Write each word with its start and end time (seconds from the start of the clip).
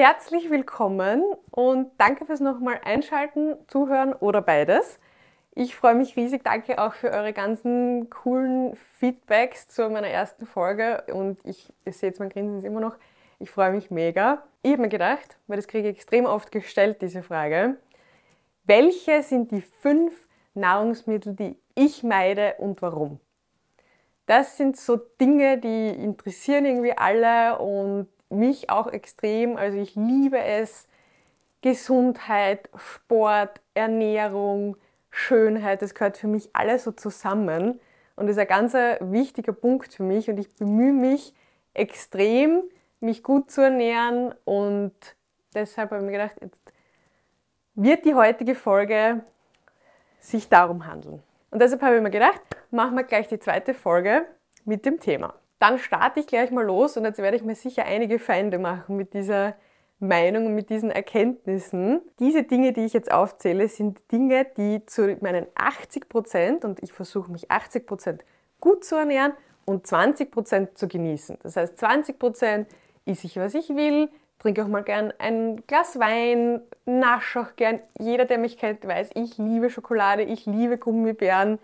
Herzlich 0.00 0.48
willkommen 0.48 1.24
und 1.50 1.90
danke 1.98 2.24
fürs 2.24 2.38
nochmal 2.38 2.80
Einschalten, 2.84 3.56
Zuhören 3.66 4.12
oder 4.12 4.40
beides. 4.40 5.00
Ich 5.56 5.74
freue 5.74 5.96
mich 5.96 6.14
riesig. 6.14 6.44
Danke 6.44 6.78
auch 6.78 6.94
für 6.94 7.10
eure 7.10 7.32
ganzen 7.32 8.08
coolen 8.08 8.76
Feedbacks 8.76 9.66
zu 9.66 9.90
meiner 9.90 10.06
ersten 10.06 10.46
Folge 10.46 11.02
und 11.12 11.44
ich, 11.44 11.72
ihr 11.84 11.92
seht 11.92 12.20
mein 12.20 12.28
Grinsen 12.28 12.58
ist 12.58 12.64
immer 12.64 12.78
noch. 12.78 12.94
Ich 13.40 13.50
freue 13.50 13.72
mich 13.72 13.90
mega. 13.90 14.44
Ich 14.62 14.70
habe 14.70 14.82
mir 14.82 14.88
gedacht, 14.88 15.36
weil 15.48 15.56
das 15.56 15.66
kriege 15.66 15.88
ich 15.88 15.96
extrem 15.96 16.26
oft 16.26 16.52
gestellt, 16.52 17.02
diese 17.02 17.24
Frage, 17.24 17.74
welche 18.66 19.24
sind 19.24 19.50
die 19.50 19.62
fünf 19.62 20.28
Nahrungsmittel, 20.54 21.34
die 21.34 21.56
ich 21.74 22.04
meide 22.04 22.54
und 22.58 22.82
warum? 22.82 23.18
Das 24.26 24.58
sind 24.58 24.76
so 24.76 24.94
Dinge, 24.96 25.58
die 25.58 25.88
interessieren 25.88 26.66
irgendwie 26.66 26.96
alle 26.96 27.58
und 27.58 28.06
mich 28.30 28.70
auch 28.70 28.86
extrem. 28.88 29.56
Also 29.56 29.78
ich 29.78 29.94
liebe 29.94 30.38
es. 30.38 30.88
Gesundheit, 31.60 32.68
Sport, 32.76 33.60
Ernährung, 33.74 34.76
Schönheit, 35.10 35.82
das 35.82 35.94
gehört 35.94 36.16
für 36.16 36.28
mich 36.28 36.50
alles 36.52 36.84
so 36.84 36.92
zusammen 36.92 37.80
und 38.14 38.28
ist 38.28 38.38
ein 38.38 38.46
ganz 38.46 38.74
wichtiger 38.74 39.52
Punkt 39.52 39.92
für 39.92 40.04
mich 40.04 40.30
und 40.30 40.38
ich 40.38 40.54
bemühe 40.54 40.92
mich 40.92 41.34
extrem, 41.74 42.62
mich 43.00 43.22
gut 43.22 43.50
zu 43.50 43.62
ernähren 43.62 44.34
und 44.44 44.94
deshalb 45.54 45.90
habe 45.90 46.00
ich 46.00 46.06
mir 46.06 46.12
gedacht, 46.12 46.36
jetzt 46.40 46.72
wird 47.74 48.04
die 48.04 48.14
heutige 48.14 48.54
Folge 48.54 49.24
sich 50.20 50.48
darum 50.48 50.86
handeln. 50.86 51.22
Und 51.50 51.62
deshalb 51.62 51.82
habe 51.82 51.96
ich 51.96 52.02
mir 52.02 52.10
gedacht, 52.10 52.40
machen 52.70 52.96
wir 52.96 53.04
gleich 53.04 53.28
die 53.28 53.38
zweite 53.38 53.72
Folge 53.72 54.26
mit 54.64 54.84
dem 54.84 55.00
Thema. 55.00 55.34
Dann 55.58 55.78
starte 55.78 56.20
ich 56.20 56.26
gleich 56.26 56.50
mal 56.50 56.64
los 56.64 56.96
und 56.96 57.04
jetzt 57.04 57.18
werde 57.18 57.36
ich 57.36 57.44
mir 57.44 57.54
sicher 57.54 57.84
einige 57.84 58.18
Feinde 58.18 58.58
machen 58.58 58.96
mit 58.96 59.14
dieser 59.14 59.54
Meinung 60.00 60.46
und 60.46 60.54
mit 60.54 60.70
diesen 60.70 60.90
Erkenntnissen. 60.90 62.00
Diese 62.20 62.44
Dinge, 62.44 62.72
die 62.72 62.84
ich 62.84 62.92
jetzt 62.92 63.10
aufzähle, 63.10 63.66
sind 63.68 64.00
Dinge, 64.12 64.46
die 64.56 64.86
zu 64.86 65.16
meinen 65.20 65.46
80 65.56 66.08
Prozent, 66.08 66.64
und 66.64 66.82
ich 66.82 66.92
versuche 66.92 67.32
mich 67.32 67.50
80 67.50 67.86
Prozent 67.86 68.24
gut 68.60 68.84
zu 68.84 68.94
ernähren 68.94 69.32
und 69.64 69.86
20 69.86 70.30
Prozent 70.30 70.78
zu 70.78 70.86
genießen. 70.86 71.38
Das 71.42 71.56
heißt, 71.56 71.78
20 71.78 72.18
Prozent 72.18 72.68
esse 73.06 73.26
ich, 73.26 73.36
was 73.38 73.54
ich 73.54 73.70
will, 73.70 74.08
trinke 74.38 74.62
auch 74.62 74.68
mal 74.68 74.84
gern 74.84 75.12
ein 75.18 75.64
Glas 75.66 75.98
Wein, 75.98 76.60
nasche 76.86 77.40
auch 77.40 77.56
gern. 77.56 77.80
Jeder, 77.98 78.24
der 78.24 78.38
mich 78.38 78.56
kennt, 78.56 78.86
weiß, 78.86 79.10
ich 79.14 79.36
liebe 79.36 79.70
Schokolade, 79.70 80.22
ich 80.22 80.46
liebe 80.46 80.78
Gummibären 80.78 81.58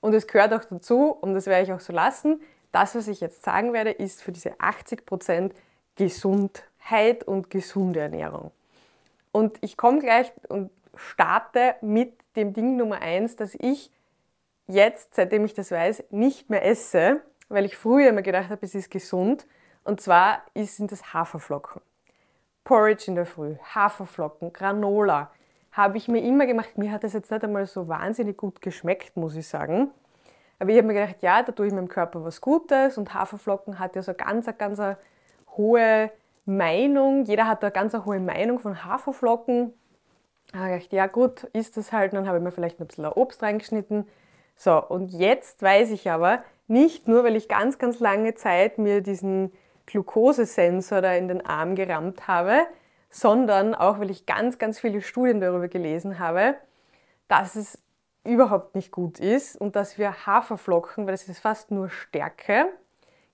und 0.00 0.14
es 0.14 0.28
gehört 0.28 0.54
auch 0.54 0.64
dazu 0.64 1.10
und 1.10 1.34
das 1.34 1.46
werde 1.46 1.64
ich 1.64 1.72
auch 1.72 1.80
so 1.80 1.92
lassen. 1.92 2.40
Das, 2.72 2.94
was 2.94 3.08
ich 3.08 3.20
jetzt 3.20 3.42
sagen 3.42 3.72
werde, 3.72 3.90
ist 3.90 4.22
für 4.22 4.32
diese 4.32 4.58
80 4.60 5.06
Prozent 5.06 5.54
Gesundheit 5.96 7.24
und 7.24 7.50
gesunde 7.50 8.00
Ernährung. 8.00 8.52
Und 9.32 9.58
ich 9.60 9.76
komme 9.76 10.00
gleich 10.00 10.32
und 10.48 10.70
starte 10.94 11.76
mit 11.80 12.14
dem 12.36 12.52
Ding 12.52 12.76
Nummer 12.76 13.00
eins, 13.00 13.36
dass 13.36 13.54
ich 13.58 13.90
jetzt, 14.66 15.14
seitdem 15.14 15.44
ich 15.44 15.54
das 15.54 15.70
weiß, 15.70 16.04
nicht 16.10 16.50
mehr 16.50 16.64
esse, 16.64 17.20
weil 17.48 17.64
ich 17.64 17.76
früher 17.76 18.10
immer 18.10 18.22
gedacht 18.22 18.50
habe, 18.50 18.64
es 18.64 18.74
ist 18.74 18.90
gesund. 18.90 19.46
Und 19.84 20.00
zwar 20.00 20.42
sind 20.54 20.92
das 20.92 21.12
Haferflocken. 21.12 21.80
Porridge 22.64 23.04
in 23.08 23.14
der 23.14 23.26
Früh, 23.26 23.56
Haferflocken, 23.74 24.52
Granola. 24.52 25.30
Habe 25.72 25.96
ich 25.96 26.08
mir 26.08 26.22
immer 26.22 26.46
gemacht. 26.46 26.76
Mir 26.76 26.92
hat 26.92 27.04
das 27.04 27.12
jetzt 27.12 27.30
nicht 27.30 27.42
einmal 27.42 27.66
so 27.66 27.88
wahnsinnig 27.88 28.36
gut 28.36 28.60
geschmeckt, 28.60 29.16
muss 29.16 29.34
ich 29.34 29.48
sagen. 29.48 29.90
Aber 30.60 30.70
ich 30.70 30.76
habe 30.76 30.86
mir 30.86 30.94
gedacht, 30.94 31.22
ja, 31.22 31.42
da 31.42 31.52
tue 31.52 31.66
ich 31.66 31.72
meinem 31.72 31.88
Körper 31.88 32.22
was 32.22 32.40
Gutes 32.40 32.98
und 32.98 33.14
Haferflocken 33.14 33.78
hat 33.78 33.96
ja 33.96 34.02
so 34.02 34.12
ganz, 34.14 34.46
ganz 34.58 34.78
eine 34.78 34.98
hohe 35.56 36.10
Meinung. 36.44 37.24
Jeder 37.24 37.48
hat 37.48 37.62
da 37.62 37.68
eine 37.68 37.72
ganz 37.72 37.94
hohe 38.04 38.20
Meinung 38.20 38.58
von 38.58 38.84
Haferflocken. 38.84 39.72
Da 40.52 40.58
habe 40.58 40.76
ich 40.76 40.90
gedacht, 40.90 40.92
ja 40.92 41.06
gut, 41.06 41.44
ist 41.54 41.78
das 41.78 41.92
halt. 41.92 42.12
dann 42.12 42.28
habe 42.28 42.38
ich 42.38 42.44
mir 42.44 42.52
vielleicht 42.52 42.78
ein 42.78 42.86
bisschen 42.86 43.06
Obst 43.06 43.42
reingeschnitten. 43.42 44.06
So, 44.54 44.86
und 44.86 45.08
jetzt 45.08 45.62
weiß 45.62 45.90
ich 45.92 46.10
aber, 46.10 46.44
nicht 46.68 47.08
nur, 47.08 47.24
weil 47.24 47.36
ich 47.36 47.48
ganz, 47.48 47.78
ganz 47.78 47.98
lange 47.98 48.34
Zeit 48.34 48.76
mir 48.76 49.00
diesen 49.00 49.52
Glukosesensor 49.86 51.00
da 51.00 51.14
in 51.14 51.28
den 51.28 51.44
Arm 51.44 51.74
gerammt 51.74 52.28
habe, 52.28 52.66
sondern 53.08 53.74
auch, 53.74 53.98
weil 53.98 54.10
ich 54.10 54.26
ganz, 54.26 54.58
ganz 54.58 54.78
viele 54.78 55.00
Studien 55.00 55.40
darüber 55.40 55.68
gelesen 55.68 56.18
habe, 56.18 56.56
dass 57.28 57.56
es 57.56 57.78
überhaupt 58.24 58.74
nicht 58.74 58.92
gut 58.92 59.18
ist 59.18 59.56
und 59.56 59.76
dass 59.76 59.98
wir 59.98 60.26
Haferflocken, 60.26 61.06
weil 61.06 61.12
das 61.12 61.28
ist 61.28 61.40
fast 61.40 61.70
nur 61.70 61.88
Stärke, 61.88 62.66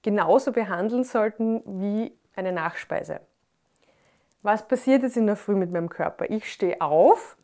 genauso 0.02 0.52
behandeln 0.52 1.04
sollten 1.04 1.62
wie 1.64 2.12
eine 2.34 2.52
Nachspeise. 2.52 3.20
Was 4.42 4.68
passiert 4.68 5.02
jetzt 5.02 5.16
in 5.16 5.26
der 5.26 5.36
Früh 5.36 5.56
mit 5.56 5.72
meinem 5.72 5.88
Körper? 5.88 6.30
Ich 6.30 6.52
stehe 6.52 6.80
auf 6.80 7.36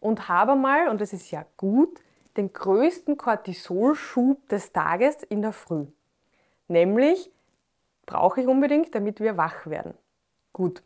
und 0.00 0.28
habe 0.28 0.56
mal, 0.56 0.88
und 0.88 1.00
das 1.00 1.12
ist 1.12 1.30
ja 1.30 1.44
gut, 1.56 2.00
den 2.36 2.52
größten 2.52 3.16
Cortisolschub 3.16 4.48
des 4.48 4.72
Tages 4.72 5.22
in 5.22 5.42
der 5.42 5.52
Früh. 5.52 5.86
Nämlich 6.68 7.30
brauche 8.06 8.40
ich 8.40 8.46
unbedingt, 8.46 8.94
damit 8.94 9.20
wir 9.20 9.36
wach 9.36 9.66
werden. 9.66 9.94
Gut, 10.52 10.82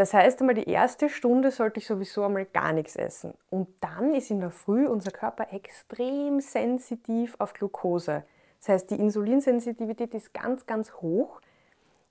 das 0.00 0.14
heißt 0.14 0.40
einmal, 0.40 0.54
die 0.54 0.66
erste 0.66 1.10
Stunde 1.10 1.50
sollte 1.50 1.78
ich 1.78 1.86
sowieso 1.86 2.24
einmal 2.24 2.46
gar 2.46 2.72
nichts 2.72 2.96
essen. 2.96 3.34
Und 3.50 3.68
dann 3.82 4.14
ist 4.14 4.30
in 4.30 4.40
der 4.40 4.50
Früh 4.50 4.86
unser 4.86 5.10
Körper 5.10 5.52
extrem 5.52 6.40
sensitiv 6.40 7.36
auf 7.38 7.52
Glucose. 7.52 8.24
Das 8.60 8.70
heißt, 8.70 8.90
die 8.90 8.94
Insulinsensitivität 8.94 10.14
ist 10.14 10.32
ganz, 10.32 10.64
ganz 10.64 10.94
hoch. 10.94 11.42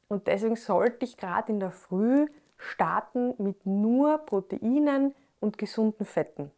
Und 0.08 0.28
deswegen 0.28 0.56
sollte 0.56 1.04
ich 1.04 1.18
gerade 1.18 1.52
in 1.52 1.60
der 1.60 1.72
Früh 1.72 2.28
starten 2.58 3.34
mit 3.40 3.66
nur 3.66 4.20
Proteinen 4.20 5.16
und 5.40 5.58
gesunden 5.58 6.06
Fetten. 6.06 6.52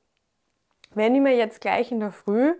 Wenn 0.94 1.16
ich 1.16 1.22
mir 1.22 1.38
jetzt 1.38 1.62
gleich 1.62 1.94
in 1.94 2.02
der 2.02 2.12
Früh, 2.12 2.56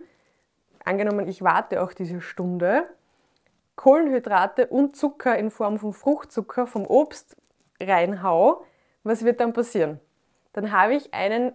angenommen 0.82 1.28
ich 1.28 1.42
warte 1.42 1.82
auch 1.82 1.92
diese 1.92 2.22
Stunde, 2.22 2.86
Kohlenhydrate 3.76 4.68
und 4.68 4.96
Zucker 4.96 5.36
in 5.36 5.50
Form 5.50 5.78
von 5.78 5.92
Fruchtzucker 5.92 6.66
vom 6.66 6.86
Obst 6.86 7.36
reinhau, 7.86 8.64
was 9.04 9.24
wird 9.24 9.40
dann 9.40 9.52
passieren? 9.52 10.00
Dann 10.52 10.72
habe 10.72 10.94
ich 10.94 11.12
einen 11.14 11.52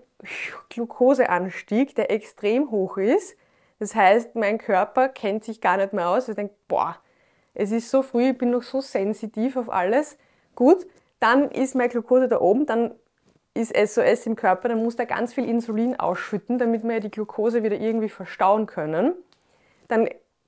Glukoseanstieg, 0.69 1.95
der 1.95 2.11
extrem 2.11 2.71
hoch 2.71 2.97
ist. 2.97 3.37
Das 3.79 3.93
heißt, 3.93 4.35
mein 4.35 4.57
Körper 4.57 5.07
kennt 5.09 5.43
sich 5.43 5.61
gar 5.61 5.77
nicht 5.77 5.93
mehr 5.93 6.09
aus. 6.09 6.27
Ich 6.27 6.35
denke, 6.35 6.55
boah, 6.67 6.97
es 7.53 7.71
ist 7.71 7.89
so 7.89 8.01
früh, 8.01 8.31
ich 8.31 8.37
bin 8.37 8.49
noch 8.49 8.63
so 8.63 8.81
sensitiv 8.81 9.55
auf 9.55 9.69
alles. 9.69 10.17
Gut, 10.55 10.87
dann 11.19 11.49
ist 11.51 11.75
mein 11.75 11.89
Glukose 11.89 12.27
da 12.27 12.39
oben, 12.39 12.65
dann 12.65 12.95
ist 13.53 13.75
SOS 13.75 14.25
im 14.27 14.35
Körper, 14.35 14.69
dann 14.69 14.83
muss 14.83 14.95
da 14.95 15.05
ganz 15.05 15.33
viel 15.33 15.45
Insulin 15.45 15.99
ausschütten, 15.99 16.59
damit 16.59 16.83
wir 16.83 16.99
die 16.99 17.09
Glukose 17.09 17.63
wieder 17.63 17.79
irgendwie 17.79 18.09
verstauen 18.09 18.67
können. 18.67 19.13
Dann 19.87 20.07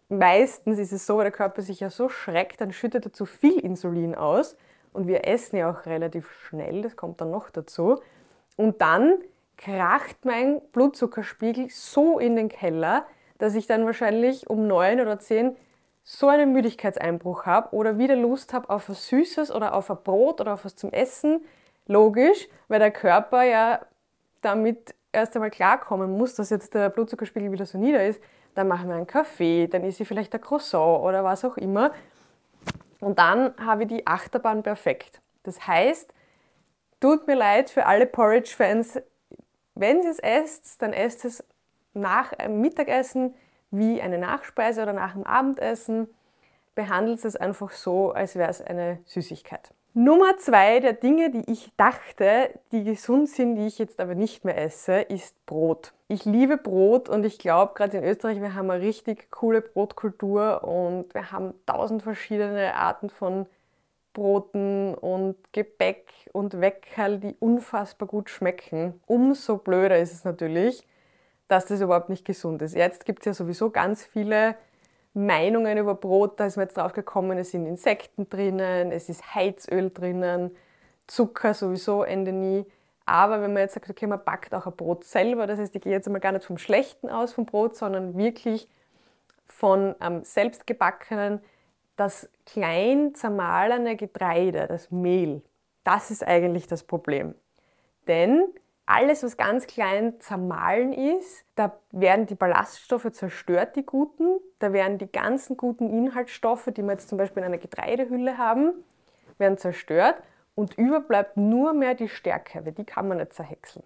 meistens 0.09 0.78
ist 0.78 0.91
es 0.91 1.06
so, 1.06 1.18
weil 1.18 1.25
der 1.25 1.31
Körper 1.31 1.62
sich 1.62 1.79
ja 1.79 1.89
so 1.89 2.09
schreckt, 2.09 2.62
dann 2.62 2.72
schüttet 2.72 3.06
er 3.06 3.13
zu 3.13 3.25
viel 3.25 3.59
Insulin 3.59 4.16
aus 4.16 4.56
und 4.94 5.07
wir 5.07 5.27
essen 5.27 5.57
ja 5.57 5.72
auch 5.72 5.85
relativ 5.85 6.29
schnell, 6.47 6.81
das 6.81 6.95
kommt 6.95 7.22
dann 7.22 7.31
noch 7.31 7.50
dazu. 7.50 8.00
Und 8.55 8.81
dann 8.81 9.19
kracht 9.57 10.25
mein 10.25 10.61
Blutzuckerspiegel 10.72 11.69
so 11.69 12.19
in 12.19 12.35
den 12.35 12.50
Keller, 12.50 13.05
dass 13.38 13.55
ich 13.55 13.67
dann 13.67 13.85
wahrscheinlich 13.85 14.50
um 14.50 14.68
neun 14.68 15.00
oder 15.00 15.19
zehn 15.19 15.56
so 16.03 16.27
einen 16.27 16.53
Müdigkeitseinbruch 16.53 17.45
habe 17.45 17.75
oder 17.75 17.97
wieder 17.97 18.15
Lust 18.15 18.53
habe 18.53 18.69
auf 18.69 18.89
was 18.89 19.07
Süßes 19.07 19.51
oder 19.51 19.75
auf 19.75 19.91
ein 19.91 19.97
Brot 20.03 20.41
oder 20.41 20.53
auf 20.53 20.65
was 20.65 20.75
zum 20.75 20.91
Essen. 20.91 21.45
Logisch, 21.86 22.47
weil 22.68 22.80
der 22.80 22.91
Körper 22.91 23.44
ja 23.44 23.81
damit 24.41 24.95
erst 25.12 25.36
einmal 25.36 25.51
klarkommen 25.51 26.18
muss, 26.18 26.36
dass 26.36 26.50
jetzt 26.50 26.74
der 26.74 26.89
Blutzuckerspiegel 26.89 27.51
wieder 27.51 27.65
so 27.65 27.77
nieder 27.77 28.06
ist. 28.06 28.21
Dann 28.56 28.68
machen 28.68 28.89
wir 28.89 28.95
einen 28.95 29.07
Kaffee, 29.07 29.68
dann 29.68 29.83
ist 29.83 29.97
sie 29.97 30.06
vielleicht 30.06 30.33
ein 30.33 30.41
Croissant 30.41 31.03
oder 31.03 31.24
was 31.24 31.45
auch 31.45 31.57
immer. 31.57 31.91
Und 33.00 33.19
dann 33.19 33.54
habe 33.63 33.84
ich 33.84 33.90
die 33.90 34.07
Achterbahn 34.07 34.63
perfekt. 34.63 35.22
Das 35.44 35.66
heißt, 35.66 36.13
tut 37.00 37.28
mir 37.28 37.36
leid 37.36 37.69
für 37.69 37.86
alle 37.86 38.06
Porridge-Fans, 38.06 39.01
wenn 39.75 40.04
ihr 40.04 40.12
es 40.12 40.19
esst, 40.19 40.81
dann 40.81 40.92
esst 40.92 41.24
es 41.24 41.44
nach 41.94 42.34
einem 42.34 42.60
Mittagessen 42.60 43.34
wie 43.72 44.01
eine 44.01 44.18
Nachspeise 44.18 44.84
oder 44.84 44.94
nach 44.94 45.13
dem 45.13 45.24
Abendessen. 45.24 46.13
Behandelt 46.75 47.24
es 47.24 47.36
einfach 47.36 47.72
so, 47.72 48.12
als 48.12 48.36
wäre 48.36 48.50
es 48.50 48.62
eine 48.62 49.00
Süßigkeit. 49.06 49.74
Nummer 49.94 50.38
zwei 50.38 50.80
der 50.80 50.94
Dinge, 50.94 51.30
die 51.30 51.51
ich 51.51 51.72
dachte, 51.78 52.60
die 52.72 52.84
gesund 52.84 53.30
sind, 53.30 53.56
die 53.56 53.68
ich 53.68 53.80
jetzt 53.80 54.00
aber 54.00 54.16
nicht 54.16 54.46
mehr 54.46 54.57
esse, 54.57 55.01
ist 55.01 55.46
Brot. 55.46 55.94
Ich 56.11 56.25
liebe 56.25 56.57
Brot 56.57 57.07
und 57.07 57.23
ich 57.23 57.38
glaube, 57.38 57.75
gerade 57.75 58.00
in 58.00 58.03
Österreich, 58.03 58.41
wir 58.41 58.56
haben 58.56 58.71
eine 58.71 58.81
richtig 58.83 59.29
coole 59.29 59.61
Brotkultur 59.61 60.63
und 60.63 61.13
wir 61.13 61.31
haben 61.31 61.53
tausend 61.67 62.01
verschiedene 62.01 62.73
Arten 62.73 63.11
von 63.11 63.45
Broten 64.13 64.95
und 64.95 65.35
Gebäck 65.53 66.11
und 66.33 66.59
Weckerl, 66.59 67.19
die 67.19 67.35
unfassbar 67.39 68.07
gut 68.07 68.31
schmecken. 68.31 69.00
Umso 69.06 69.57
blöder 69.57 70.00
ist 70.00 70.11
es 70.11 70.23
natürlich, 70.23 70.88
dass 71.47 71.67
das 71.67 71.79
überhaupt 71.79 72.09
nicht 72.09 72.25
gesund 72.25 72.63
ist. 72.63 72.73
Jetzt 72.73 73.05
gibt 73.05 73.19
es 73.19 73.25
ja 73.25 73.33
sowieso 73.35 73.69
ganz 73.69 74.03
viele 74.03 74.55
Meinungen 75.13 75.77
über 75.77 75.94
Brot, 75.94 76.39
da 76.39 76.47
ist 76.47 76.57
man 76.57 76.65
jetzt 76.65 76.77
drauf 76.77 76.94
gekommen, 76.94 77.38
es 77.38 77.51
sind 77.51 77.67
Insekten 77.67 78.27
drinnen, 78.27 78.91
es 78.91 79.09
ist 79.09 79.35
Heizöl 79.35 79.91
drinnen, 79.91 80.57
Zucker 81.05 81.53
sowieso 81.53 82.01
Ende 82.01 82.31
nie. 82.31 82.65
Aber 83.09 83.41
wenn 83.41 83.53
man 83.53 83.63
jetzt 83.63 83.73
sagt, 83.73 83.89
okay, 83.89 84.06
man 84.06 84.23
backt 84.23 84.53
auch 84.53 84.67
ein 84.67 84.75
Brot 84.75 85.03
selber, 85.03 85.47
das 85.47 85.57
heißt, 85.57 85.75
ich 85.75 85.81
gehe 85.81 85.91
jetzt 85.91 86.06
einmal 86.06 86.21
gar 86.21 86.31
nicht 86.31 86.45
vom 86.45 86.59
Schlechten 86.59 87.09
aus 87.09 87.33
vom 87.33 87.47
Brot, 87.47 87.75
sondern 87.75 88.15
wirklich 88.15 88.69
von 89.47 89.95
ähm, 90.00 90.23
selbstgebackenen, 90.23 91.41
das 91.95 92.29
klein 92.45 93.15
zermahlene 93.15 93.95
Getreide, 93.95 94.67
das 94.67 94.91
Mehl, 94.91 95.41
das 95.83 96.11
ist 96.11 96.23
eigentlich 96.23 96.67
das 96.67 96.83
Problem. 96.83 97.33
Denn 98.07 98.45
alles, 98.85 99.23
was 99.23 99.38
ganz 99.38 99.65
klein 99.65 100.19
zermahlen 100.19 100.94
ist, 100.94 101.45
da 101.55 101.79
werden 101.91 102.27
die 102.27 102.35
Ballaststoffe 102.35 103.12
zerstört, 103.12 103.75
die 103.75 103.85
guten. 103.88 104.39
Da 104.59 104.71
werden 104.71 105.00
die 105.00 105.12
ganzen 105.12 105.57
guten 105.57 105.89
Inhaltsstoffe, 105.89 106.69
die 106.77 106.83
wir 106.83 106.91
jetzt 106.91 107.09
zum 107.09 107.17
Beispiel 107.17 107.41
in 107.41 107.47
einer 107.47 107.57
Getreidehülle 107.57 108.38
haben, 108.38 108.71
werden 109.39 109.57
zerstört 109.57 110.21
und 110.59 110.77
überbleibt 110.77 111.38
nur 111.38 111.71
mehr 111.71 111.95
die 111.95 112.09
Stärke, 112.09 112.65
weil 112.65 112.73
die 112.73 112.83
kann 112.83 113.07
man 113.07 113.19
nicht 113.19 113.31
zerhäckseln. 113.31 113.85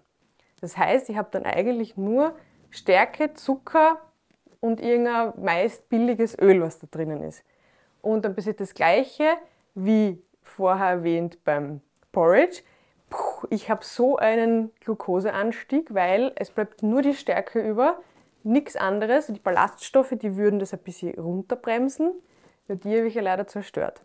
Das 0.60 0.76
heißt, 0.76 1.08
ich 1.08 1.16
habe 1.16 1.28
dann 1.30 1.44
eigentlich 1.44 1.96
nur 1.96 2.34
Stärke, 2.70 3.32
Zucker 3.34 4.00
und 4.58 4.80
irgendein 4.80 5.34
meist 5.40 5.88
billiges 5.88 6.36
Öl, 6.36 6.60
was 6.60 6.80
da 6.80 6.88
drinnen 6.90 7.22
ist. 7.22 7.44
Und 8.02 8.24
dann 8.24 8.34
passiert 8.34 8.58
das 8.58 8.74
Gleiche 8.74 9.36
wie 9.76 10.20
vorher 10.42 10.88
erwähnt 10.88 11.44
beim 11.44 11.80
Porridge. 12.10 12.62
Puh, 13.08 13.46
ich 13.50 13.70
habe 13.70 13.84
so 13.84 14.16
einen 14.16 14.72
Glukoseanstieg, 14.80 15.94
weil 15.94 16.32
es 16.34 16.50
bleibt 16.50 16.82
nur 16.82 17.02
die 17.02 17.14
Stärke 17.14 17.60
über, 17.60 18.00
nichts 18.42 18.74
anderes. 18.74 19.28
Die 19.28 19.38
Ballaststoffe, 19.38 20.14
die 20.20 20.36
würden 20.36 20.58
das 20.58 20.72
ein 20.72 20.80
bisschen 20.80 21.14
runterbremsen. 21.14 22.14
Die 22.66 22.96
habe 22.96 23.06
ich 23.06 23.14
ja 23.14 23.22
leider 23.22 23.46
zerstört. 23.46 24.02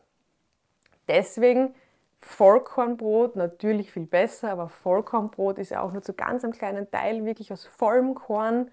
Deswegen 1.07 1.73
Vollkornbrot 2.21 3.35
natürlich 3.35 3.91
viel 3.91 4.05
besser, 4.05 4.51
aber 4.51 4.69
Vollkornbrot 4.69 5.57
ist 5.57 5.71
ja 5.71 5.81
auch 5.81 5.91
nur 5.91 6.01
zu 6.01 6.13
ganz 6.13 6.43
einem 6.43 6.53
kleinen 6.53 6.89
Teil 6.91 7.25
wirklich 7.25 7.51
aus 7.53 7.65
vollem 7.65 8.15
Korn 8.15 8.69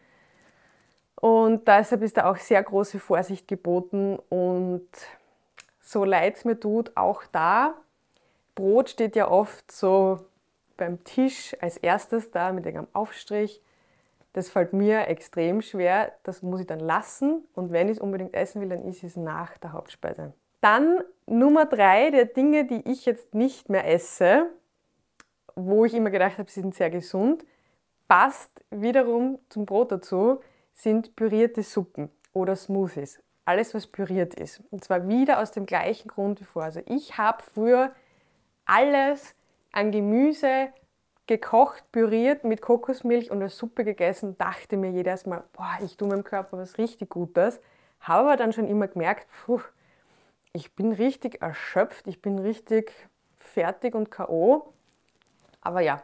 und 1.20 1.66
deshalb 1.66 2.02
ist 2.02 2.18
da 2.18 2.30
auch 2.30 2.36
sehr 2.36 2.62
große 2.62 3.00
Vorsicht 3.00 3.48
geboten 3.48 4.18
und 4.28 4.88
so 5.80 6.04
leid 6.04 6.36
es 6.36 6.44
mir 6.44 6.60
tut, 6.60 6.92
auch 6.96 7.24
da. 7.32 7.74
Brot 8.54 8.90
steht 8.90 9.16
ja 9.16 9.28
oft 9.28 9.70
so 9.72 10.20
beim 10.76 11.04
Tisch 11.04 11.56
als 11.60 11.78
erstes 11.78 12.30
da 12.30 12.52
mit 12.52 12.66
einem 12.66 12.86
Aufstrich. 12.92 13.62
Das 14.34 14.50
fällt 14.50 14.74
mir 14.74 15.08
extrem 15.08 15.62
schwer. 15.62 16.12
Das 16.22 16.42
muss 16.42 16.60
ich 16.60 16.66
dann 16.66 16.80
lassen. 16.80 17.46
Und 17.54 17.72
wenn 17.72 17.88
ich 17.88 17.96
es 17.96 18.02
unbedingt 18.02 18.34
essen 18.34 18.60
will, 18.60 18.68
dann 18.68 18.84
ist 18.84 19.02
es 19.02 19.16
nach 19.16 19.56
der 19.58 19.72
Hauptspeise. 19.72 20.34
Dann 20.60 21.02
Nummer 21.26 21.66
drei 21.66 22.10
der 22.10 22.26
Dinge, 22.26 22.64
die 22.64 22.82
ich 22.90 23.04
jetzt 23.04 23.34
nicht 23.34 23.68
mehr 23.68 23.86
esse, 23.86 24.50
wo 25.54 25.84
ich 25.84 25.94
immer 25.94 26.10
gedacht 26.10 26.38
habe, 26.38 26.50
sie 26.50 26.60
sind 26.60 26.74
sehr 26.74 26.90
gesund, 26.90 27.44
passt 28.08 28.64
wiederum 28.70 29.38
zum 29.48 29.66
Brot 29.66 29.92
dazu 29.92 30.40
sind 30.72 31.16
pürierte 31.16 31.62
Suppen 31.62 32.10
oder 32.32 32.54
Smoothies. 32.54 33.20
Alles, 33.46 33.74
was 33.74 33.86
püriert 33.86 34.34
ist. 34.34 34.62
Und 34.70 34.84
zwar 34.84 35.08
wieder 35.08 35.40
aus 35.40 35.52
dem 35.52 35.66
gleichen 35.66 36.08
Grund 36.08 36.40
wie 36.40 36.44
vorher. 36.44 36.66
Also 36.66 36.82
ich 36.86 37.16
habe 37.16 37.42
früher 37.42 37.92
alles 38.66 39.34
an 39.72 39.90
Gemüse 39.90 40.68
gekocht, 41.26 41.90
püriert 41.92 42.44
mit 42.44 42.60
Kokosmilch 42.60 43.30
und 43.30 43.42
als 43.42 43.56
Suppe 43.56 43.84
gegessen, 43.84 44.36
dachte 44.38 44.76
mir 44.76 44.90
jedes 44.90 45.26
Mal, 45.26 45.44
boah, 45.52 45.78
ich 45.82 45.96
tue 45.96 46.08
meinem 46.08 46.24
Körper 46.24 46.58
was 46.58 46.78
richtig 46.78 47.08
Gutes. 47.08 47.60
Habe 48.00 48.28
aber 48.28 48.36
dann 48.36 48.52
schon 48.52 48.68
immer 48.68 48.88
gemerkt, 48.88 49.26
puh, 49.44 49.60
ich 50.56 50.74
bin 50.74 50.92
richtig 50.92 51.42
erschöpft, 51.42 52.08
ich 52.08 52.20
bin 52.20 52.38
richtig 52.38 52.92
fertig 53.36 53.94
und 53.94 54.10
K.O. 54.10 54.72
Aber 55.60 55.80
ja, 55.80 56.02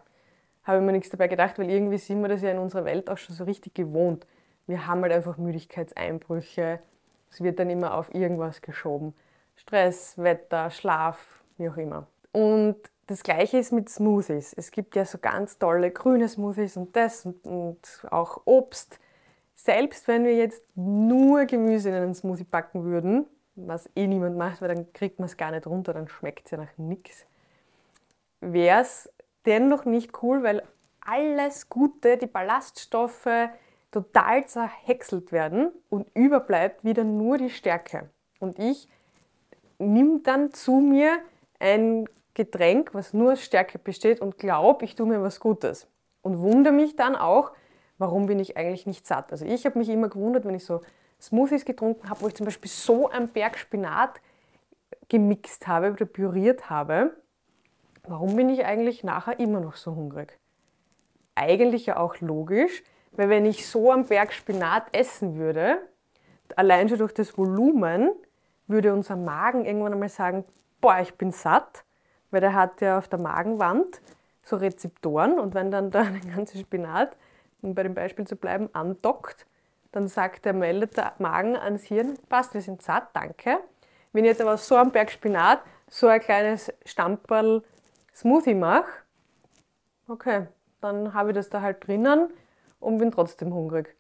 habe 0.63 0.79
ich 0.79 0.85
mir 0.85 0.93
nichts 0.93 1.11
dabei 1.11 1.27
gedacht, 1.27 1.59
weil 1.59 1.69
irgendwie 1.69 1.99
sind 1.99 2.23
wir 2.23 2.29
das 2.29 2.43
ja 2.43 2.51
in 2.51 2.59
unserer 2.59 2.85
Welt 2.85 3.11
auch 3.11 3.19
schon 3.19 3.35
so 3.35 3.45
richtig 3.45 3.75
gewohnt 3.75 4.27
wir 4.67 4.87
haben 4.87 5.03
halt 5.03 5.13
einfach 5.13 5.37
Müdigkeitseinbrüche. 5.37 6.81
Es 7.31 7.41
wird 7.43 7.59
dann 7.59 7.71
immer 7.71 7.95
auf 7.95 8.15
irgendwas 8.15 8.63
geschoben. 8.63 9.15
Stress, 9.57 10.19
Wetter, 10.19 10.71
Schlaf, 10.71 11.43
wie 11.57 11.69
auch 11.69 11.77
immer. 11.77 12.07
Und 12.33 12.77
das 13.07 13.23
gleiche 13.23 13.59
ist 13.59 13.73
mit 13.73 13.89
Smoothies. 13.89 14.53
Es 14.55 14.71
gibt 14.71 14.97
ja 14.97 15.05
so 15.05 15.19
ganz 15.19 15.59
tolle 15.59 15.91
grüne 15.91 16.29
Smoothies 16.29 16.77
und 16.77 16.95
das 16.97 17.27
und, 17.27 17.45
und 17.47 18.07
auch 18.11 18.43
Obst. 18.45 18.99
Selbst 19.55 20.09
wenn 20.09 20.25
wir 20.25 20.35
jetzt 20.35 20.65
nur 20.75 21.45
Gemüse 21.45 21.91
in 21.91 21.95
einen 21.95 22.15
Smoothie 22.15 22.45
packen 22.45 22.85
würden, 22.85 23.27
was 23.55 23.91
eh 23.95 24.07
niemand 24.07 24.37
macht, 24.37 24.61
weil 24.61 24.75
dann 24.75 24.93
kriegt 24.93 25.19
man 25.19 25.27
es 25.27 25.37
gar 25.37 25.51
nicht 25.51 25.67
runter, 25.67 25.93
dann 25.93 26.09
schmeckt 26.09 26.47
es 26.47 26.53
ja 26.53 26.59
nach 26.59 26.77
nichts, 26.77 27.27
wäre 28.41 28.81
es 28.81 29.13
dennoch 29.47 29.85
nicht 29.85 30.23
cool, 30.23 30.43
weil 30.43 30.63
alles 31.01 31.69
Gute, 31.69 32.17
die 32.17 32.27
Ballaststoffe, 32.27 33.29
total 33.91 34.47
zerhäckselt 34.47 35.33
werden 35.33 35.71
und 35.91 36.09
überbleibt 36.15 36.85
wieder 36.85 37.05
nur 37.05 37.37
die 37.37 37.51
Stärke. 37.51 38.09
Und 38.41 38.59
ich 38.59 38.89
nehme 39.79 40.21
dann 40.21 40.53
zu 40.53 40.77
mir 40.77 41.19
ein 41.59 42.09
Getränk, 42.35 42.95
was 42.95 43.13
nur 43.13 43.33
aus 43.33 43.43
Stärke 43.43 43.79
besteht 43.79 44.21
und 44.21 44.39
glaube, 44.39 44.85
ich 44.85 44.95
tue 44.95 45.07
mir 45.07 45.23
was 45.23 45.41
Gutes. 45.41 45.89
Und 46.23 46.41
wundere 46.41 46.73
mich 46.73 46.97
dann 46.97 47.15
auch, 47.15 47.53
warum 47.99 48.27
bin 48.27 48.39
ich 48.39 48.57
eigentlich 48.57 48.87
nicht 48.87 49.07
satt. 49.07 49.31
Also 49.31 49.45
ich 49.45 49.67
habe 49.67 49.79
mich 49.79 49.89
immer 49.91 50.09
gewundert, 50.09 50.47
wenn 50.47 50.55
ich 50.55 50.65
so 50.65 50.81
Smoothies 51.23 51.65
getrunken 51.65 52.11
habe, 52.11 52.21
wo 52.21 52.27
ich 52.27 52.35
zum 52.35 52.47
Beispiel 52.47 52.71
so 52.71 53.09
einen 53.09 53.29
Berg 53.29 53.57
Spinat 53.57 54.21
gemixt 55.09 55.69
habe 55.69 55.93
oder 55.93 56.05
püriert 56.05 56.69
habe, 56.69 57.17
warum 58.03 58.35
bin 58.35 58.49
ich 58.49 58.65
eigentlich 58.65 59.05
nachher 59.05 59.39
immer 59.39 59.61
noch 59.61 59.77
so 59.77 59.95
hungrig? 59.95 60.39
Eigentlich 61.37 61.87
ja 61.87 61.97
auch 61.97 62.21
logisch, 62.21 62.83
weil 63.13 63.29
wenn 63.29 63.47
ich 63.47 63.69
so 63.69 63.93
einen 63.93 64.07
Berg 64.07 64.33
Spinat 64.33 64.87
essen 64.93 65.37
würde, 65.37 65.79
allein 66.57 66.89
schon 66.89 66.99
durch 66.99 67.15
das 67.15 67.39
Volumen, 67.39 68.11
würde 68.67 68.93
unser 68.93 69.17
Magen 69.17 69.65
irgendwann 69.65 69.93
einmal 69.93 70.09
sagen, 70.09 70.45
boah, 70.81 70.99
ich 71.01 71.15
bin 71.15 71.31
satt, 71.31 71.85
weil 72.31 72.41
der 72.41 72.55
hat 72.55 72.81
ja 72.81 72.99
auf 72.99 73.07
der 73.07 73.21
Magenwand 73.21 74.01
so 74.43 74.57
Rezeptoren 74.57 75.39
und 75.39 75.55
wenn 75.55 75.71
dann 75.71 75.91
da 75.91 76.01
ein 76.01 76.35
ganzer 76.35 76.59
Spinat, 76.59 77.17
um 77.61 77.75
bei 77.75 77.85
dem 77.85 77.95
Beispiel 77.95 78.27
zu 78.27 78.35
bleiben, 78.35 78.69
andockt, 78.73 79.47
dann 79.93 80.09
sagt 80.09 80.45
der 80.45 80.55
Magen 80.55 81.57
ans 81.57 81.85
Hirn, 81.85 82.19
passt, 82.29 82.55
wir 82.55 82.63
sind 82.63 82.83
satt, 82.83 83.09
danke. 83.13 83.59
Wenn 84.13 84.25
ich 84.25 84.31
jetzt 84.31 84.41
aber 84.41 84.57
so 84.57 84.77
einen 84.77 84.91
Berg 84.91 85.11
Spinat, 85.11 85.61
so 85.89 86.07
ein 86.07 86.21
kleines 86.21 86.73
Stamperl 86.85 87.63
Smoothie 88.15 88.55
mache, 88.55 88.91
okay, 90.09 90.47
dann 90.81 91.15
habe 91.15 91.31
ich 91.31 91.35
das 91.35 91.49
da 91.49 91.61
halt 91.61 91.87
drinnen 91.87 92.31
und 92.81 92.99
bin 92.99 93.11
trotzdem 93.11 93.55
hungrig. 93.55 93.95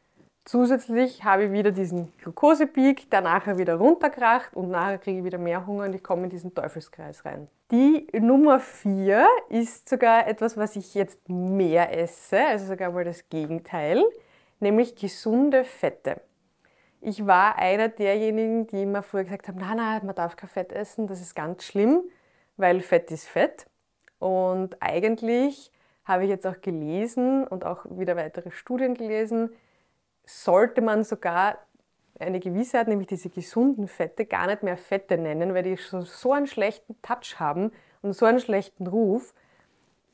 Zusätzlich 0.44 1.22
habe 1.22 1.44
ich 1.44 1.52
wieder 1.52 1.70
diesen 1.70 2.12
Glukosepeak, 2.18 3.08
der 3.10 3.20
nachher 3.20 3.58
wieder 3.58 3.76
runterkracht 3.76 4.54
und 4.54 4.70
nachher 4.70 4.98
kriege 4.98 5.18
ich 5.20 5.24
wieder 5.24 5.38
mehr 5.38 5.66
Hunger 5.66 5.84
und 5.84 5.94
ich 5.94 6.02
komme 6.02 6.24
in 6.24 6.30
diesen 6.30 6.52
Teufelskreis 6.52 7.24
rein. 7.24 7.48
Die 7.70 8.08
Nummer 8.12 8.58
4 8.58 9.24
ist 9.50 9.88
sogar 9.88 10.26
etwas, 10.26 10.56
was 10.56 10.74
ich 10.74 10.94
jetzt 10.94 11.28
mehr 11.28 11.96
esse, 11.96 12.44
also 12.44 12.66
sogar 12.66 12.90
mal 12.90 13.04
das 13.04 13.28
Gegenteil, 13.28 14.02
nämlich 14.62 14.96
gesunde 14.96 15.64
Fette. 15.64 16.20
Ich 17.00 17.26
war 17.26 17.56
einer 17.56 17.88
derjenigen, 17.88 18.66
die 18.68 18.82
immer 18.82 19.02
früher 19.02 19.24
gesagt 19.24 19.48
haben, 19.48 19.58
nein, 19.58 19.76
nein, 19.76 20.06
man 20.06 20.14
darf 20.14 20.36
kein 20.36 20.48
Fett 20.48 20.72
essen, 20.72 21.08
das 21.08 21.20
ist 21.20 21.34
ganz 21.34 21.64
schlimm, 21.64 22.02
weil 22.56 22.80
Fett 22.80 23.10
ist 23.10 23.28
Fett. 23.28 23.66
Und 24.18 24.80
eigentlich 24.80 25.72
habe 26.04 26.24
ich 26.24 26.30
jetzt 26.30 26.46
auch 26.46 26.60
gelesen 26.60 27.46
und 27.46 27.64
auch 27.64 27.84
wieder 27.90 28.16
weitere 28.16 28.52
Studien 28.52 28.94
gelesen, 28.94 29.50
sollte 30.24 30.80
man 30.80 31.02
sogar 31.02 31.58
eine 32.20 32.38
Gewissheit, 32.38 32.86
nämlich 32.86 33.08
diese 33.08 33.30
gesunden 33.30 33.88
Fette, 33.88 34.24
gar 34.24 34.46
nicht 34.46 34.62
mehr 34.62 34.76
Fette 34.76 35.18
nennen, 35.18 35.54
weil 35.54 35.64
die 35.64 35.76
so 35.76 36.32
einen 36.32 36.46
schlechten 36.46 37.00
Touch 37.02 37.40
haben 37.40 37.72
und 38.00 38.12
so 38.12 38.26
einen 38.26 38.38
schlechten 38.40 38.86
Ruf, 38.86 39.34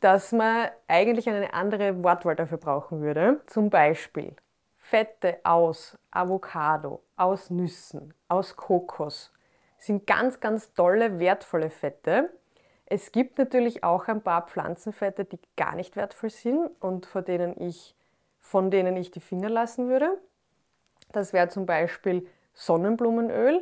dass 0.00 0.32
man 0.32 0.68
eigentlich 0.86 1.28
eine 1.28 1.52
andere 1.52 2.02
Wortwahl 2.02 2.36
dafür 2.36 2.58
brauchen 2.58 3.00
würde. 3.00 3.40
Zum 3.46 3.70
Beispiel 3.70 4.34
Fette 4.76 5.38
aus 5.44 5.98
Avocado, 6.10 7.02
aus 7.16 7.50
Nüssen, 7.50 8.14
aus 8.28 8.56
Kokos 8.56 9.32
sind 9.76 10.06
ganz, 10.06 10.40
ganz 10.40 10.72
tolle, 10.72 11.18
wertvolle 11.18 11.70
Fette, 11.70 12.30
es 12.90 13.12
gibt 13.12 13.36
natürlich 13.36 13.84
auch 13.84 14.08
ein 14.08 14.22
paar 14.22 14.46
Pflanzenfette, 14.46 15.26
die 15.26 15.38
gar 15.56 15.74
nicht 15.74 15.94
wertvoll 15.94 16.30
sind 16.30 16.70
und 16.80 17.04
von 17.04 17.22
denen 17.22 17.60
ich, 17.60 17.94
von 18.40 18.70
denen 18.70 18.96
ich 18.96 19.10
die 19.10 19.20
Finger 19.20 19.50
lassen 19.50 19.88
würde. 19.88 20.18
Das 21.12 21.34
wäre 21.34 21.48
zum 21.48 21.66
Beispiel 21.66 22.26
Sonnenblumenöl. 22.54 23.60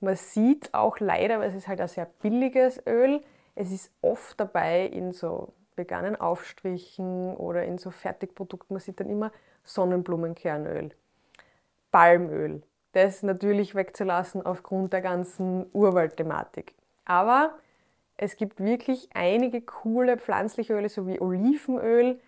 Man 0.00 0.16
sieht 0.16 0.74
auch 0.74 1.00
leider, 1.00 1.40
weil 1.40 1.48
es 1.48 1.54
ist 1.54 1.68
halt 1.68 1.80
ein 1.80 1.88
sehr 1.88 2.04
billiges 2.04 2.86
Öl, 2.86 3.22
es 3.54 3.72
ist 3.72 3.90
oft 4.02 4.38
dabei 4.38 4.84
in 4.84 5.12
so 5.12 5.54
veganen 5.76 6.16
Aufstrichen 6.16 7.36
oder 7.36 7.64
in 7.64 7.78
so 7.78 7.90
Fertigprodukten. 7.90 8.74
Man 8.74 8.80
sieht 8.80 9.00
dann 9.00 9.10
immer 9.10 9.32
Sonnenblumenkernöl, 9.64 10.90
Palmöl. 11.90 12.62
Das 12.92 13.22
natürlich 13.22 13.74
wegzulassen 13.74 14.44
aufgrund 14.44 14.92
der 14.92 15.02
ganzen 15.02 15.66
Urwaldthematik. 15.72 16.74
Aber 17.04 17.54
Es 18.18 18.36
gibt 18.36 18.60
wirklich 18.60 19.10
einige 19.14 19.60
coole 19.60 20.16
pflanzliche 20.16 20.74
Öle, 20.74 20.88
so 20.88 21.06
wie 21.06 21.20
Olivenöl, 21.20 22.18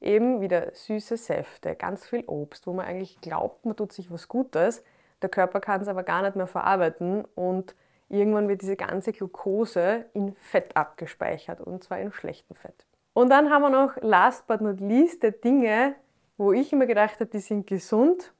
Eben 0.00 0.40
wieder 0.40 0.74
süße 0.74 1.16
Säfte, 1.16 1.74
ganz 1.74 2.06
viel 2.06 2.24
Obst, 2.26 2.66
wo 2.66 2.72
man 2.72 2.86
eigentlich 2.86 3.20
glaubt, 3.20 3.64
man 3.64 3.76
tut 3.76 3.92
sich 3.92 4.10
was 4.10 4.28
Gutes. 4.28 4.82
Der 5.22 5.28
Körper 5.28 5.60
kann 5.60 5.80
es 5.80 5.88
aber 5.88 6.02
gar 6.02 6.22
nicht 6.22 6.36
mehr 6.36 6.46
verarbeiten 6.46 7.24
und 7.34 7.74
irgendwann 8.08 8.48
wird 8.48 8.62
diese 8.62 8.76
ganze 8.76 9.12
Glucose 9.12 10.06
in 10.14 10.34
Fett 10.34 10.76
abgespeichert 10.76 11.60
und 11.60 11.84
zwar 11.84 11.98
in 11.98 12.12
schlechtem 12.12 12.56
Fett. 12.56 12.86
Und 13.12 13.30
dann 13.30 13.50
haben 13.50 13.62
wir 13.62 13.70
noch, 13.70 13.96
last 14.02 14.46
but 14.46 14.60
not 14.60 14.80
least, 14.80 15.22
die 15.22 15.32
Dinge, 15.32 15.94
wo 16.36 16.52
ich 16.52 16.72
immer 16.72 16.86
gedacht 16.86 17.14
habe, 17.20 17.26
die 17.26 17.40
sind 17.40 17.66
gesund, 17.66 18.34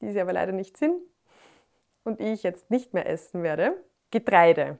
die 0.00 0.12
sie 0.12 0.20
aber 0.20 0.32
leider 0.32 0.52
nicht 0.52 0.76
sind 0.76 1.00
und 2.04 2.20
ich 2.20 2.42
jetzt 2.42 2.70
nicht 2.70 2.94
mehr 2.94 3.08
essen 3.08 3.42
werde. 3.42 3.74
Getreide. 4.10 4.78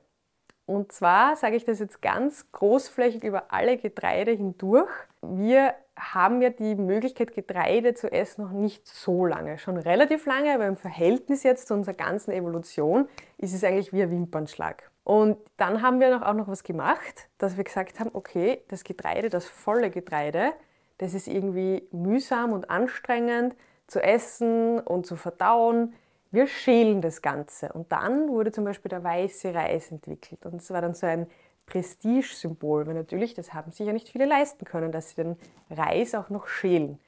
Und 0.66 0.92
zwar 0.92 1.36
sage 1.36 1.56
ich 1.56 1.64
das 1.64 1.78
jetzt 1.78 2.00
ganz 2.00 2.50
großflächig 2.52 3.22
über 3.24 3.52
alle 3.52 3.76
Getreide 3.76 4.32
hindurch. 4.32 4.90
Wir 5.20 5.74
haben 5.98 6.40
ja 6.40 6.50
die 6.50 6.74
Möglichkeit, 6.74 7.34
Getreide 7.34 7.94
zu 7.94 8.10
essen 8.10 8.44
noch 8.44 8.52
nicht 8.52 8.86
so 8.86 9.26
lange. 9.26 9.58
Schon 9.58 9.76
relativ 9.76 10.24
lange, 10.26 10.54
aber 10.54 10.66
im 10.66 10.76
Verhältnis 10.76 11.42
jetzt 11.42 11.68
zu 11.68 11.74
unserer 11.74 11.94
ganzen 11.94 12.32
Evolution 12.32 13.08
ist 13.38 13.54
es 13.54 13.62
eigentlich 13.62 13.92
wie 13.92 14.02
ein 14.02 14.10
Wimpernschlag. 14.10 14.90
Und 15.04 15.36
dann 15.58 15.82
haben 15.82 16.00
wir 16.00 16.26
auch 16.26 16.32
noch 16.32 16.48
was 16.48 16.64
gemacht, 16.64 17.28
dass 17.36 17.58
wir 17.58 17.64
gesagt 17.64 18.00
haben, 18.00 18.10
okay, 18.14 18.62
das 18.68 18.84
Getreide, 18.84 19.28
das 19.28 19.44
volle 19.44 19.90
Getreide, 19.90 20.52
das 20.96 21.12
ist 21.12 21.28
irgendwie 21.28 21.86
mühsam 21.92 22.52
und 22.52 22.70
anstrengend 22.70 23.54
zu 23.86 24.02
essen 24.02 24.80
und 24.80 25.06
zu 25.06 25.16
verdauen. 25.16 25.92
Wir 26.34 26.48
schälen 26.48 27.00
das 27.00 27.22
Ganze. 27.22 27.72
Und 27.72 27.92
dann 27.92 28.28
wurde 28.28 28.50
zum 28.50 28.64
Beispiel 28.64 28.88
der 28.88 29.04
weiße 29.04 29.54
Reis 29.54 29.92
entwickelt. 29.92 30.44
Und 30.44 30.56
es 30.56 30.68
war 30.70 30.82
dann 30.82 30.94
so 30.94 31.06
ein 31.06 31.28
Prestigesymbol, 31.64 32.88
weil 32.88 32.94
natürlich, 32.94 33.34
das 33.34 33.54
haben 33.54 33.70
sich 33.70 33.86
ja 33.86 33.92
nicht 33.92 34.08
viele 34.08 34.26
leisten 34.26 34.64
können, 34.64 34.90
dass 34.90 35.10
sie 35.10 35.22
den 35.22 35.36
Reis 35.70 36.12
auch 36.16 36.30
noch 36.30 36.48
schälen. 36.48 36.98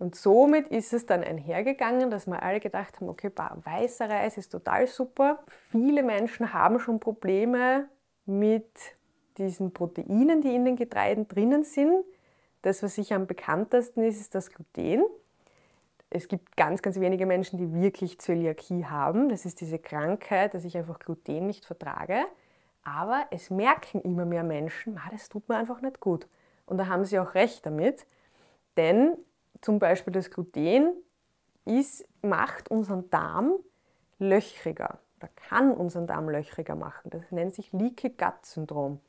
Und 0.00 0.16
somit 0.16 0.66
ist 0.68 0.92
es 0.92 1.06
dann 1.06 1.22
einhergegangen, 1.22 2.10
dass 2.10 2.26
wir 2.26 2.42
alle 2.42 2.58
gedacht 2.58 3.00
haben, 3.00 3.08
okay, 3.08 3.30
weißer 3.36 4.10
Reis 4.10 4.36
ist 4.38 4.50
total 4.50 4.88
super. 4.88 5.44
Viele 5.70 6.02
Menschen 6.02 6.52
haben 6.52 6.80
schon 6.80 6.98
Probleme 6.98 7.88
mit 8.26 8.66
diesen 9.38 9.72
Proteinen, 9.72 10.42
die 10.42 10.52
in 10.52 10.64
den 10.64 10.74
Getreiden 10.74 11.28
drinnen 11.28 11.62
sind. 11.62 12.04
Das, 12.62 12.82
was 12.82 12.96
sicher 12.96 13.14
am 13.14 13.28
bekanntesten 13.28 14.02
ist, 14.02 14.20
ist 14.20 14.34
das 14.34 14.50
Gluten. 14.50 15.04
Es 16.14 16.28
gibt 16.28 16.56
ganz, 16.56 16.80
ganz 16.80 17.00
wenige 17.00 17.26
Menschen, 17.26 17.58
die 17.58 17.74
wirklich 17.74 18.20
Zöliakie 18.20 18.86
haben. 18.86 19.28
Das 19.28 19.44
ist 19.44 19.60
diese 19.60 19.80
Krankheit, 19.80 20.54
dass 20.54 20.64
ich 20.64 20.76
einfach 20.76 21.00
Gluten 21.00 21.48
nicht 21.48 21.64
vertrage. 21.64 22.24
Aber 22.84 23.26
es 23.32 23.50
merken 23.50 24.00
immer 24.00 24.24
mehr 24.24 24.44
Menschen, 24.44 25.00
das 25.10 25.28
tut 25.28 25.48
mir 25.48 25.56
einfach 25.56 25.80
nicht 25.80 25.98
gut. 25.98 26.28
Und 26.66 26.78
da 26.78 26.86
haben 26.86 27.04
sie 27.04 27.18
auch 27.18 27.34
recht 27.34 27.66
damit, 27.66 28.06
denn 28.76 29.16
zum 29.60 29.80
Beispiel 29.80 30.12
das 30.12 30.30
Gluten 30.30 30.92
ist, 31.64 32.06
macht 32.22 32.70
unseren 32.70 33.10
Darm 33.10 33.54
löchriger 34.20 35.00
oder 35.18 35.28
kann 35.48 35.72
unseren 35.72 36.06
Darm 36.06 36.28
löchriger 36.28 36.76
machen. 36.76 37.10
Das 37.10 37.32
nennt 37.32 37.56
sich 37.56 37.72
Leaky 37.72 38.10
Gut 38.10 38.46
Syndrom. 38.46 39.00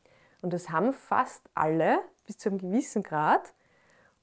Und 0.42 0.54
das 0.54 0.72
haben 0.72 0.92
fast 0.92 1.48
alle 1.54 2.00
bis 2.26 2.40
zu 2.40 2.50
einem 2.50 2.58
gewissen 2.58 3.04
Grad. 3.04 3.54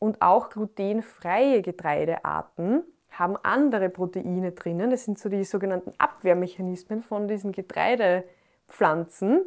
Und 0.02 0.20
auch 0.20 0.50
glutenfreie 0.50 1.62
Getreidearten 1.62 2.82
haben 3.12 3.36
andere 3.44 3.88
Proteine 3.88 4.50
drinnen. 4.50 4.90
Das 4.90 5.04
sind 5.04 5.16
so 5.16 5.28
die 5.28 5.44
sogenannten 5.44 5.92
Abwehrmechanismen 5.96 7.04
von 7.04 7.28
diesen 7.28 7.52
Getreidepflanzen, 7.52 9.42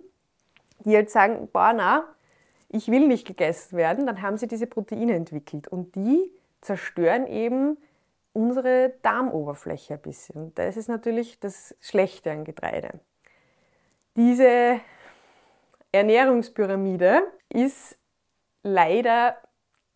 die 0.79 0.95
halt 0.95 1.09
sagen, 1.09 1.49
boah, 1.51 1.73
na, 1.75 2.05
ich 2.69 2.87
will 2.87 3.05
nicht 3.05 3.27
gegessen 3.27 3.75
werden. 3.75 4.05
Dann 4.05 4.21
haben 4.21 4.37
sie 4.37 4.47
diese 4.47 4.65
Proteine 4.65 5.15
entwickelt. 5.15 5.67
Und 5.67 5.93
die 5.97 6.31
zerstören 6.61 7.27
eben 7.27 7.77
unsere 8.31 8.93
Darmoberfläche 9.01 9.95
ein 9.95 10.01
bisschen. 10.01 10.55
Das 10.55 10.77
ist 10.77 10.87
natürlich 10.87 11.37
das 11.41 11.75
Schlechte 11.81 12.31
an 12.31 12.45
Getreide. 12.45 13.01
Diese 14.15 14.79
Ernährungspyramide 15.91 17.23
ist 17.49 17.99
leider 18.63 19.35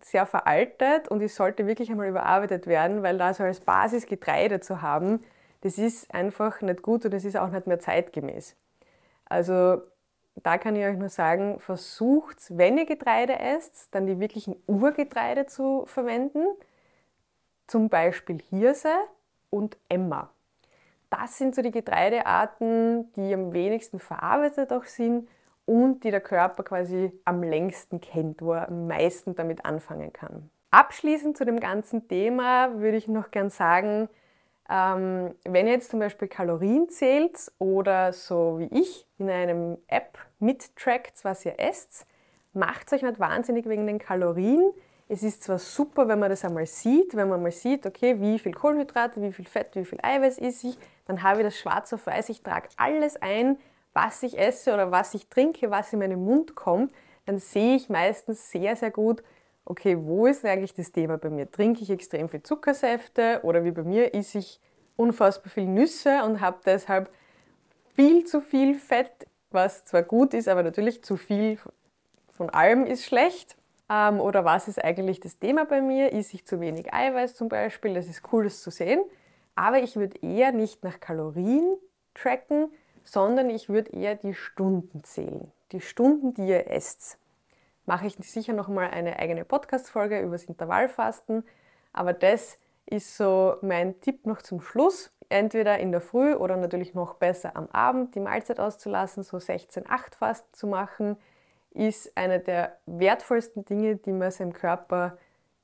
sehr 0.02 0.26
veraltet 0.26 1.08
und 1.08 1.20
die 1.20 1.28
sollte 1.28 1.68
wirklich 1.68 1.90
einmal 1.92 2.08
überarbeitet 2.08 2.68
werden, 2.68 3.04
weil 3.04 3.18
da 3.18 3.34
so 3.34 3.44
als 3.44 3.60
Basis 3.60 4.06
Getreide 4.06 4.60
zu 4.60 4.82
haben, 4.82 5.24
das 5.62 5.78
ist 5.78 6.14
einfach 6.14 6.62
nicht 6.62 6.82
gut 6.82 7.06
und 7.06 7.14
das 7.14 7.26
ist 7.26 7.38
auch 7.38 7.50
nicht 7.50 7.68
mehr 7.68 7.80
zeitgemäß. 7.80 8.56
Also 9.26 9.82
da 10.44 10.58
kann 10.58 10.76
ich 10.76 10.86
euch 10.86 10.98
nur 10.98 11.10
sagen, 11.10 11.60
versucht, 11.60 12.38
wenn 12.58 12.78
ihr 12.78 12.86
Getreide 12.86 13.38
esst, 13.40 13.94
dann 13.94 14.08
die 14.08 14.20
wirklichen 14.20 14.56
Urgetreide 14.68 15.46
zu 15.46 15.86
verwenden. 15.86 16.46
Zum 17.68 17.90
Beispiel 17.90 18.42
Hirse 18.50 18.94
und 19.50 19.78
Emma. 19.90 20.30
Das 21.10 21.38
sind 21.38 21.56
so 21.56 21.62
die 21.62 21.72
Getreidearten, 21.72 23.12
die 23.14 23.34
am 23.34 23.52
wenigsten 23.52 24.00
verarbeitet 24.00 24.72
auch 24.72 24.86
sind 24.86 25.28
und 25.70 26.04
die 26.04 26.10
der 26.10 26.20
Körper 26.20 26.64
quasi 26.64 27.12
am 27.26 27.44
längsten 27.44 28.02
kennt, 28.02 28.42
wo 28.42 28.54
er 28.54 28.70
am 28.70 28.88
meisten 28.88 29.36
damit 29.36 29.66
anfangen 29.66 30.12
kann. 30.12 30.50
Abschließend 30.72 31.38
zu 31.38 31.46
dem 31.46 31.60
ganzen 31.60 32.08
Thema 32.08 32.80
würde 32.80 32.98
ich 32.98 33.08
noch 33.08 33.30
gern 33.30 33.52
sagen, 33.52 34.10
ähm, 34.68 35.36
wenn 35.44 35.68
ihr 35.68 35.74
jetzt 35.74 35.92
zum 35.92 36.00
Beispiel 36.00 36.28
Kalorien 36.28 36.90
zählt 36.90 37.52
oder 37.60 38.14
so 38.14 38.58
wie 38.58 38.80
ich 38.80 39.06
in 39.20 39.30
einem 39.30 39.78
App 39.86 40.18
mittrackt, 40.40 41.24
was 41.24 41.46
ihr 41.46 41.60
esst, 41.60 42.08
macht 42.54 42.88
es 42.88 42.94
euch 42.94 43.04
nicht 43.04 43.20
wahnsinnig 43.20 43.70
wegen 43.70 43.86
den 43.86 44.00
Kalorien. 44.00 44.72
Es 45.08 45.22
ist 45.22 45.44
zwar 45.44 45.60
super, 45.60 46.08
wenn 46.08 46.18
man 46.18 46.32
das 46.32 46.46
einmal 46.46 46.66
sieht, 46.66 47.16
wenn 47.16 47.30
man 47.30 47.44
mal 47.44 47.52
sieht, 47.52 47.86
okay, 47.86 48.20
wie 48.20 48.40
viel 48.40 48.54
Kohlenhydrate, 48.54 49.22
wie 49.22 49.34
viel 49.34 49.46
Fett, 49.46 49.76
wie 49.76 49.86
viel 49.86 50.00
Eiweiß 50.02 50.40
ist 50.40 50.64
ich, 50.64 50.80
dann 51.06 51.22
habe 51.22 51.42
ich 51.42 51.46
das 51.46 51.60
schwarz 51.60 51.94
auf 51.94 52.08
weiß, 52.08 52.30
ich 52.30 52.42
trage 52.42 52.70
alles 52.78 53.22
ein, 53.22 53.60
was 54.04 54.24
ich 54.24 54.38
esse 54.38 54.74
oder 54.74 54.92
was 54.92 55.14
ich 55.14 55.28
trinke, 55.28 55.72
was 55.72 55.92
in 55.92 56.00
meinen 56.00 56.24
Mund 56.24 56.56
kommt, 56.56 56.94
dann 57.26 57.38
sehe 57.38 57.76
ich 57.76 57.90
meistens 57.90 58.50
sehr, 58.50 58.76
sehr 58.76 58.92
gut, 58.92 59.24
okay, 59.66 59.98
wo 60.00 60.26
ist 60.26 60.46
eigentlich 60.46 60.74
das 60.74 60.92
Thema 60.92 61.18
bei 61.18 61.30
mir? 61.30 61.52
Trinke 61.52 61.82
ich 61.84 61.90
extrem 61.90 62.30
viel 62.30 62.42
Zuckersäfte 62.42 63.42
oder 63.44 63.64
wie 63.64 63.72
bei 63.72 63.84
mir 63.84 64.16
esse 64.16 64.40
ich 64.40 64.60
unfassbar 64.96 65.52
viel 65.52 65.68
Nüsse 65.68 66.24
und 66.24 66.42
habe 66.42 66.60
deshalb 66.66 67.12
viel 67.96 68.26
zu 68.26 68.42
viel 68.42 68.76
Fett, 68.76 69.28
was 69.52 69.86
zwar 69.86 70.04
gut 70.04 70.34
ist, 70.34 70.48
aber 70.48 70.64
natürlich 70.64 71.04
zu 71.04 71.18
viel 71.18 71.58
von 72.30 72.50
allem 72.50 72.86
ist 72.86 73.06
schlecht. 73.06 73.58
Ähm, 73.90 74.20
oder 74.22 74.46
was 74.46 74.68
ist 74.68 74.84
eigentlich 74.84 75.20
das 75.20 75.40
Thema 75.40 75.66
bei 75.66 75.82
mir? 75.82 76.14
Ist 76.14 76.34
ich 76.34 76.46
zu 76.46 76.62
wenig 76.62 76.94
Eiweiß 76.94 77.36
zum 77.36 77.50
Beispiel? 77.50 77.94
Das 77.94 78.08
ist 78.08 78.22
cool, 78.32 78.46
das 78.46 78.62
zu 78.62 78.72
sehen. 78.72 79.02
Aber 79.56 79.80
ich 79.80 79.98
würde 79.98 80.18
eher 80.22 80.52
nicht 80.54 80.84
nach 80.84 81.00
Kalorien 81.00 81.78
tracken, 82.14 82.72
sondern 83.04 83.50
ich 83.50 83.70
würde 83.70 83.92
eher 83.92 84.16
die 84.16 84.34
Stunden 84.34 85.04
zählen. 85.04 85.52
Die 85.72 85.82
Stunden, 85.82 86.34
die 86.34 86.48
ihr 86.48 86.70
esst. 86.70 87.18
Mache 87.86 88.08
ich 88.08 88.16
sicher 88.16 88.54
nochmal 88.54 88.90
eine 88.92 89.20
eigene 89.20 89.46
Podcast-Folge 89.46 90.20
über 90.22 90.34
das 90.34 90.44
Intervallfasten. 90.46 91.44
Aber 91.94 92.14
das 92.14 92.58
ist 92.86 93.18
so 93.18 93.56
mein 93.62 94.00
Tipp 94.02 94.26
noch 94.26 94.42
zum 94.42 94.62
Schluss. 94.62 95.12
Entweder 95.30 95.78
in 95.78 95.92
der 95.92 96.02
Früh 96.02 96.34
oder 96.34 96.58
natürlich 96.58 96.94
noch 96.94 97.16
besser 97.16 97.56
am 97.56 97.68
Abend 97.72 98.16
die 98.16 98.20
Mahlzeit 98.20 98.60
auszulassen, 98.60 99.24
so 99.24 99.38
16-8 99.38 100.16
fast 100.16 100.56
zu 100.56 100.68
machen 100.68 101.18
ist 101.72 102.16
eine 102.18 102.40
der 102.40 102.78
wertvollsten 102.86 103.66
Dinge, 103.66 103.96
die 103.96 104.12
man 104.12 104.32
seinem 104.32 104.54
Körper 104.54 105.18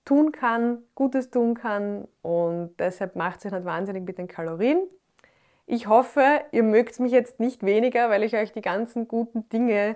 tun 0.06 0.32
kann, 0.32 0.84
Gutes 0.94 1.32
tun 1.32 1.56
kann 1.56 2.08
und 2.22 2.76
deshalb 2.80 3.16
macht 3.16 3.44
es 3.44 3.52
halt 3.52 3.66
wahnsinnig 3.66 4.06
mit 4.06 4.18
den 4.18 4.28
Kalorien. 4.28 4.80
Ich 5.68 5.88
hoffe, 5.88 6.42
ihr 6.52 6.64
mögt 6.64 7.00
mich 7.00 7.12
jetzt 7.12 7.40
nicht 7.40 7.64
weniger, 7.66 8.10
weil 8.10 8.24
ich 8.24 8.36
euch 8.36 8.52
die 8.52 8.62
ganzen 8.62 9.08
guten 9.08 9.50
Dinge 9.50 9.96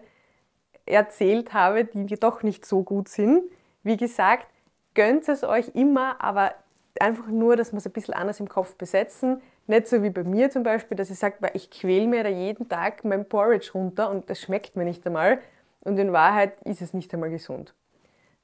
erzählt 0.85 1.53
habe, 1.53 1.85
die 1.85 2.05
doch 2.15 2.41
nicht 2.41 2.65
so 2.65 2.83
gut 2.83 3.07
sind. 3.07 3.43
Wie 3.83 3.97
gesagt, 3.97 4.47
gönnt 4.95 5.29
es 5.29 5.43
euch 5.43 5.69
immer, 5.75 6.21
aber 6.23 6.53
einfach 6.99 7.27
nur, 7.27 7.55
dass 7.55 7.71
wir 7.71 7.77
es 7.77 7.85
ein 7.85 7.93
bisschen 7.93 8.15
anders 8.15 8.39
im 8.39 8.49
Kopf 8.49 8.75
besetzen. 8.75 9.41
Nicht 9.67 9.87
so 9.87 10.01
wie 10.01 10.09
bei 10.09 10.23
mir 10.23 10.49
zum 10.49 10.63
Beispiel, 10.63 10.97
dass 10.97 11.11
ich 11.11 11.19
sage, 11.19 11.35
ich 11.53 11.69
quäle 11.69 12.07
mir 12.07 12.23
da 12.23 12.29
jeden 12.29 12.67
Tag 12.67 13.05
mein 13.05 13.29
Porridge 13.29 13.71
runter 13.73 14.09
und 14.09 14.29
das 14.29 14.39
schmeckt 14.41 14.75
mir 14.75 14.85
nicht 14.85 15.05
einmal 15.05 15.39
und 15.81 15.97
in 15.99 16.11
Wahrheit 16.11 16.59
ist 16.63 16.81
es 16.81 16.93
nicht 16.93 17.13
einmal 17.13 17.29
gesund. 17.29 17.75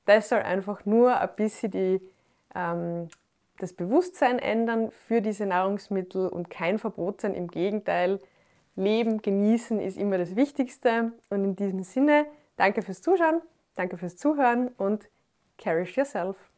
Das 0.06 0.30
soll 0.30 0.40
einfach 0.40 0.86
nur 0.86 1.20
ein 1.20 1.30
bisschen 1.36 1.72
die, 1.72 2.02
ähm, 2.54 3.10
das 3.60 3.74
Bewusstsein 3.74 4.40
ändern 4.40 4.92
für 4.92 5.22
diese 5.22 5.46
Nahrungsmittel 5.46 6.28
und 6.28 6.50
kein 6.50 6.80
Verbot 6.80 7.22
sein. 7.22 7.34
Im 7.34 7.48
Gegenteil, 7.48 8.20
Leben, 8.76 9.22
genießen 9.22 9.80
ist 9.80 9.98
immer 9.98 10.18
das 10.18 10.36
Wichtigste. 10.36 11.14
Und 11.30 11.44
in 11.44 11.56
diesem 11.56 11.84
Sinne, 11.84 12.26
danke 12.58 12.82
fürs 12.82 13.02
Zuschauen, 13.02 13.42
danke 13.76 13.98
fürs 13.98 14.18
Zuhören 14.18 14.68
und 14.78 15.10
cherish 15.58 15.96
yourself. 15.98 16.52